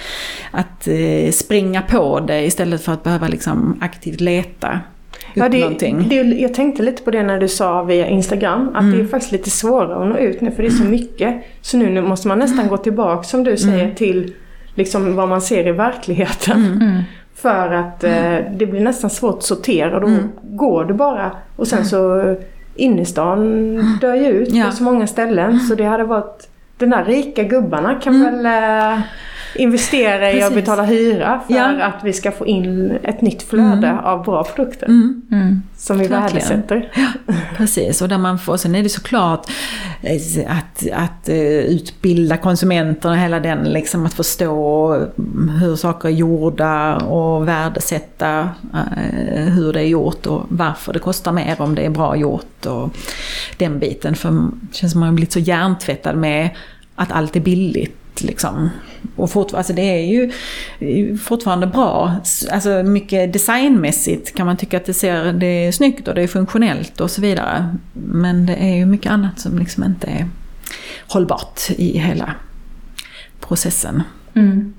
[0.50, 4.80] att eh, springa på det istället för att behöva liksom, aktivt leta
[5.34, 5.68] Ja, det,
[6.08, 8.98] det, jag tänkte lite på det när du sa via Instagram, att Mm.
[8.98, 11.34] det är faktiskt lite svårare att nå ut nu för det är så mycket.
[11.60, 13.94] Så nu, nu måste man nästan gå tillbaka som du säger Mm.
[13.94, 14.32] till
[14.76, 16.66] liksom vad man ser i verkligheten.
[16.82, 17.02] Mm.
[17.34, 20.28] För att eh, det blir nästan svårt att sortera då Mm.
[20.42, 21.30] går du bara.
[21.56, 22.34] Och sen så
[22.74, 24.64] innerstan dör ju ut Ja.
[24.64, 29.00] på så många ställen så det hade varit den där rika gubbarna kan väl eh,
[29.58, 31.82] investera i att betala hyra för Ja.
[31.84, 33.98] att vi ska få in ett nytt flöde Mm.
[33.98, 34.86] av bra produkter.
[34.86, 35.22] Mm.
[35.32, 35.62] Mm.
[35.76, 36.22] Som vi Verkligen.
[36.48, 36.92] värdesätter.
[37.56, 39.50] Precis, och där man får, sen är det såklart
[40.02, 44.94] eh, att, att eh, utbilda konsumenterna, hela den liksom att förstå
[45.60, 51.32] hur saker är gjorda och värdesätta eh, hur det är gjort och varför det kostar
[51.32, 52.90] mer om det är bra gjort och
[53.56, 54.14] den biten.
[54.14, 56.50] För det känns som man har blivit så hjärntvättad med
[56.94, 57.96] att allt är billigt.
[58.22, 58.70] Liksom.
[59.16, 60.32] Och fort, alltså det är ju
[61.18, 62.16] fortfarande bra.
[62.52, 66.28] Alltså mycket designmässigt kan man tycka att det, ser, det är snyggt och det är
[66.28, 67.76] funktionellt och så vidare.
[67.92, 70.28] Men det är ju mycket annat som liksom inte är
[71.08, 72.34] hållbart i hela
[73.40, 74.02] processen.
[74.34, 74.74] Mm.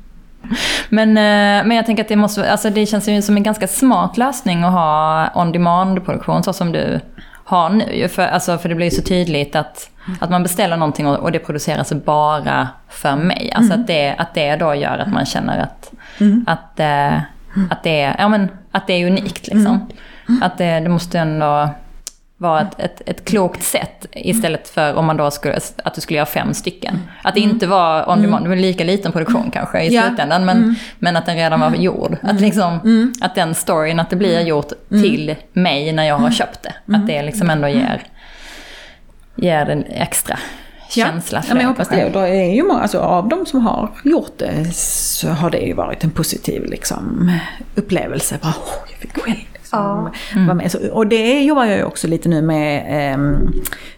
[0.89, 3.67] Men, eh, men jag tänker att det måste, alltså det känns ju som en ganska
[3.67, 6.99] smart lösning att ha on demand-produktion så som du
[7.47, 8.07] har nu.
[8.07, 11.31] För, alltså, för det blir ju så tydligt att, att man beställer någonting och, och
[11.31, 13.51] det produceras bara för mig.
[13.55, 15.91] Alltså att, det, att det då gör att man känner att,
[16.47, 17.17] att, eh,
[17.71, 19.47] att, det, är, ja, men, att det är unikt.
[19.47, 19.89] Liksom.
[20.41, 21.69] Att det, det måste ändå
[22.39, 26.17] vara ett, ett, ett klokt sätt istället för om man då skulle, att du skulle
[26.17, 26.99] göra fem stycken.
[27.23, 30.01] Att det inte var on demand, det var lika liten produktion kanske i Ja.
[30.07, 32.17] slutändan, men, men att den redan var gjord.
[32.23, 36.63] Att, liksom, att den storyn, att det blir gjort till mig när jag har köpt
[36.63, 36.95] det.
[36.95, 38.03] Att det liksom ändå ger,
[39.35, 40.39] ger en extra
[40.89, 42.05] känsla för ja, men jag hoppas det.
[42.05, 45.57] Och då är ju många, alltså, av de som har gjort det så har det
[45.59, 47.31] ju varit en positiv liksom,
[47.75, 48.37] upplevelse.
[48.41, 49.35] Bara, åh, jag fick själv
[49.73, 50.71] liksom, vara med.
[50.71, 52.83] Så, och det jobbar jag ju också lite nu med.
[52.87, 53.53] ehm,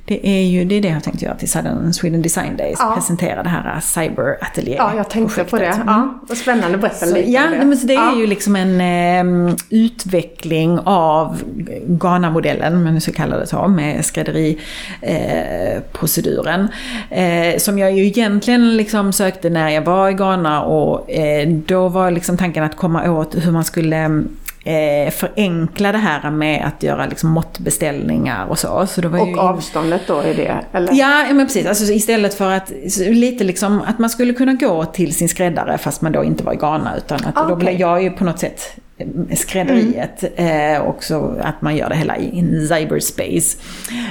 [0.10, 2.78] det är ju det, är det jag har tänkt göra till Southern Sweden Design Days.
[2.80, 2.92] Ja.
[2.96, 5.82] Presentera det här Cyber Atelier Ja, jag tänkte på det.
[5.86, 6.78] Ja, vad spännande.
[6.78, 7.66] Berätta Så, lite ja, om det.
[7.66, 8.18] men så det är ja.
[8.18, 9.24] ju liksom en eh,
[9.70, 11.42] utveckling av
[11.88, 16.68] Ghana-modellen, om man nu ska kalla det så, med skrädderiproceduren.
[17.10, 21.50] Eh, eh, som jag ju egentligen liksom sökte när jag var i Ghana och eh,
[21.50, 24.24] då var liksom tanken att komma åt hur man skulle
[24.64, 28.88] eh, förenkla det här med att göra liksom måttbeställningar och så.
[28.88, 30.56] så det var ju Och avståndet då är det?
[30.72, 30.94] Eller?
[30.94, 31.66] Ja, men precis.
[31.66, 36.02] Alltså, istället för att, lite liksom, att man skulle kunna gå till sin skräddare fast
[36.02, 36.98] man då inte var i Ghana.
[36.98, 38.62] Utan att Ah, då blev jag ju på något sätt
[38.98, 40.24] eh, skrädderiet.
[40.36, 43.58] Eh, och så att man gör det hela i cyberspace.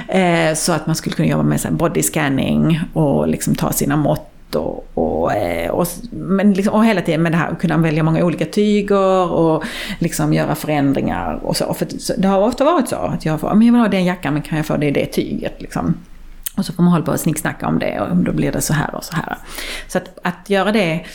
[0.07, 3.97] Eh, så att man skulle kunna jobba med så body scanning och liksom ta sina
[3.97, 4.28] mått.
[4.55, 8.03] Och, och, eh, och, men liksom, och hela tiden med det här att kunna välja
[8.03, 9.63] många olika tyger och
[9.99, 11.73] liksom göra förändringar och så.
[11.73, 14.05] För det har ofta varit så att jag får, ah, men jag vill ha den
[14.05, 15.97] jackan men kan jag få det i det tyget liksom.
[16.57, 18.73] Och så får man hålla på och snicksnacka om det och då blir det så
[18.73, 19.37] här och så här.
[19.87, 21.05] Så att, att göra det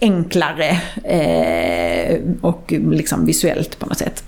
[0.00, 4.24] enklare eh, och liksom visuellt på något sätt.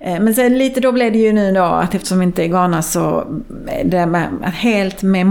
[0.00, 2.48] Eh, men sen lite då blev det ju nu då att eftersom vi inte är
[2.48, 3.20] Ghana så
[3.68, 5.26] eh, det med, helt med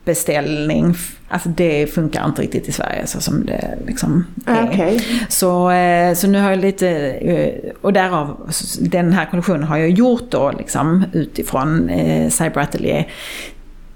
[0.00, 0.94] måttbeställning,
[1.28, 4.64] alltså det funkar inte riktigt i Sverige så som det liksom är.
[4.64, 5.00] Okej.
[5.28, 9.90] Så, eh, så nu har jag lite, eh, och därav, den här kollektionen har jag
[9.90, 13.06] gjort då liksom utifrån eh, Cyber Atelier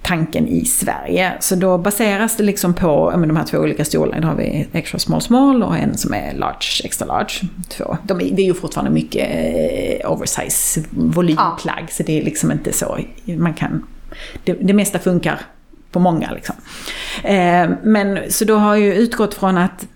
[0.03, 1.33] tanken i Sverige.
[1.41, 4.21] Så då baseras det liksom på men de här två olika storlekarna.
[4.21, 7.49] Då har vi extra small small och en som är large extra large.
[7.69, 7.97] Två.
[8.03, 11.87] De är, det är ju fortfarande mycket oversize volymplagg ja.
[11.91, 12.99] så det är liksom inte så.
[13.25, 13.87] Man kan,
[14.45, 15.41] det, det mesta funkar
[15.95, 16.57] på många liksom.
[17.23, 19.87] Eh, men så då har jag utgått från att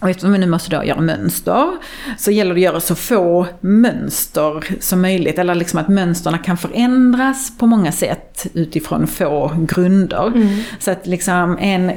[0.00, 1.70] och eftersom vi nu måste då göra mönster
[2.18, 5.38] så gäller det att göra så få mönster som möjligt.
[5.38, 10.26] Eller liksom att mönsterna kan förändras på många sätt utifrån få grunder.
[10.26, 10.62] Mm.
[10.78, 11.96] Så att liksom en eh,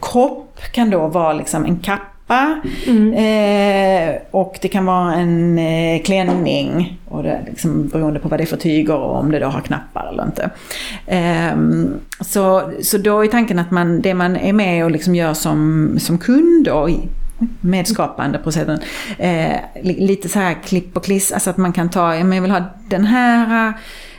[0.00, 2.60] kropp kan då vara liksom en kappa kappa.
[2.86, 3.12] Mm.
[3.14, 6.98] Eh, och det kan vara en eh, klänning.
[7.08, 9.60] Och det, liksom, beroende på vad det är för tyger och om det då har
[9.60, 10.50] knappar eller inte.
[11.06, 11.56] Eh,
[12.20, 15.94] så, så då är tanken att man, det man är med och liksom gör som,
[16.00, 16.88] som kund då,
[17.60, 18.80] medskapande processen.
[19.18, 22.62] Eh, lite så här klipp och kliss, alltså att man kan ta, jag vill ha
[22.88, 23.72] den här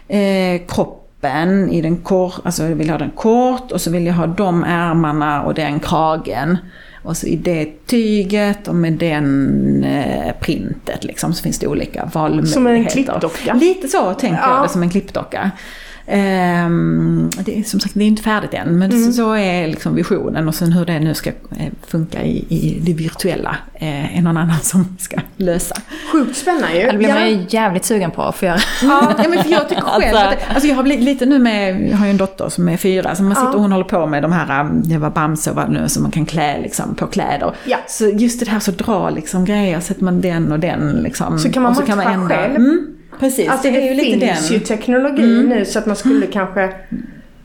[0.08, 4.14] eh, kroppen i den kort, alltså jag vill ha den kort och så vill jag
[4.14, 6.58] ha de ärmarna och den kragen.
[7.04, 12.10] Och så i det tyget och med den eh, printet liksom, så finns det olika
[12.14, 12.54] valmöjligheter.
[12.54, 13.54] Som en klippdocka?
[13.54, 14.56] Lite så tänker ja.
[14.56, 15.52] jag det, som en klippdocka.
[16.12, 19.14] Um, det är, som sagt, det är inte färdigt än, men mm.
[19.14, 22.94] så är liksom visionen och sen hur det nu ska eh, funka i, i det
[22.94, 25.76] virtuella eh, är någon annan som ska lösa.
[26.12, 26.92] Sjukt spännande ju.
[26.92, 28.60] Det blir man ju jävligt sugen på att få göra.
[28.84, 31.90] Ja, men för jag tycker själv alltså, att, alltså jag har blivit lite nu med,
[31.90, 34.06] jag har ju en dotter som är fyra, så man sitter och hon håller på
[34.06, 36.96] med de här, um, det var Bamse och vad nu, som man kan klä liksom
[36.96, 37.54] på kläder.
[37.66, 37.78] Ja.
[37.88, 41.40] Så just det här så dra liksom grejer, sätter man den och den liksom.
[41.40, 42.36] Så kan man och så kan man ändra.
[42.36, 42.56] själv.
[42.56, 42.99] Mm.
[43.20, 45.46] Precis, alltså, det, det finns ju teknologi mm.
[45.46, 46.74] nu så att man skulle kanske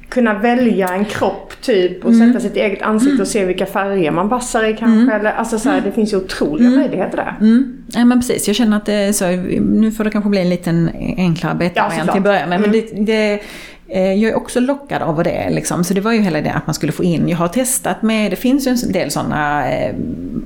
[0.09, 2.33] kunna välja en kropp typ och mm.
[2.33, 5.03] sätta sitt eget ansikte och se vilka färger man passar i kanske.
[5.03, 5.09] Mm.
[5.09, 6.81] Eller, alltså så här, det finns ju otroliga mm.
[6.81, 7.37] möjligheter där.
[7.41, 7.85] Mm.
[7.87, 10.49] Ja men precis, jag känner att det är så, nu får det kanske bli en
[10.49, 12.61] liten enklare beta-variant ja, till början med.
[12.61, 13.41] Men det, det
[13.89, 15.51] eh, jag är också lockad av det.
[15.51, 15.85] Liksom.
[15.85, 18.31] Så det var ju hela det att man skulle få in, jag har testat med,
[18.33, 19.95] det finns ju en del sådana eh,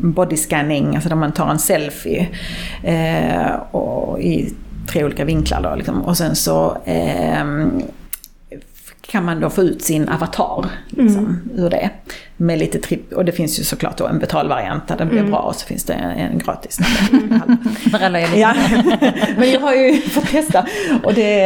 [0.01, 2.29] bodyscanning, alltså där man tar en selfie
[2.83, 4.55] eh, och i
[4.89, 6.03] tre olika vinklar då liksom.
[6.03, 7.45] Och sen så eh,
[9.11, 11.51] kan man då få ut sin avatar liksom, mm.
[11.57, 11.91] ur det.
[12.37, 15.31] Med lite tripp, och det finns ju såklart då en betalvariant där den blir mm.
[15.31, 16.79] bra och så finns det en, en gratis.
[18.37, 18.55] ja.
[19.39, 20.67] Men jag har ju fått testa
[21.05, 21.41] och det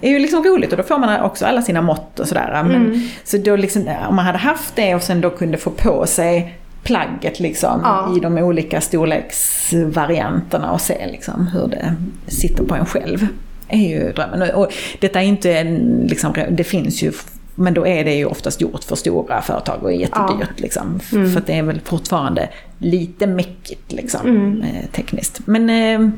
[0.00, 2.62] är ju liksom roligt och då får man också alla sina mått och sådär.
[2.62, 3.08] Men, mm.
[3.24, 6.58] Så då liksom, om man hade haft det och sen då kunde få på sig
[6.86, 8.16] plagget liksom ja.
[8.16, 11.94] i de olika storleksvarianterna och se liksom hur det
[12.26, 13.26] sitter på en själv.
[13.68, 14.54] är ju drömmen.
[14.54, 17.12] Och detta är inte en, liksom, det finns ju
[17.58, 20.38] men då är det ju oftast gjort för stora företag och är jättedyrt.
[20.38, 20.46] Ja.
[20.56, 21.32] Liksom, mm.
[21.32, 24.62] För det är väl fortfarande lite mäckigt liksom, mm.
[24.62, 25.40] Eh, tekniskt.
[25.46, 26.08] Men eh,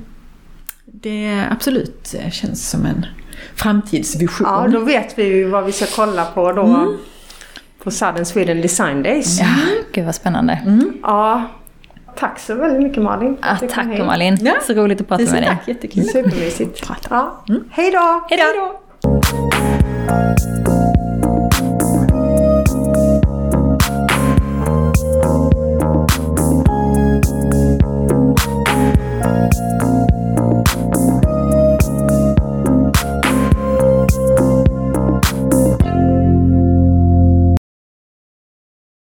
[0.84, 3.06] det absolut känns som en
[3.54, 4.46] framtidsvision.
[4.50, 6.62] Ja, då vet vi ju vad vi ska kolla på då.
[6.62, 6.98] Mm
[7.84, 9.40] på Southern Sweden Design Days.
[9.40, 9.46] Ja,
[9.92, 10.52] gud vad spännande.
[10.66, 10.92] Mm.
[11.02, 11.42] Ja,
[12.16, 13.36] tack så väldigt mycket Malin.
[13.42, 14.38] Ja, tack Malin.
[14.40, 14.52] Ja.
[14.66, 15.44] Så roligt att prata med dig.
[15.48, 16.04] Tack, jättekul.
[16.04, 16.88] Supermysigt.
[17.10, 17.44] Ja.
[17.48, 17.64] Mm.
[17.70, 18.26] Hej då!
[18.30, 18.80] Hej då!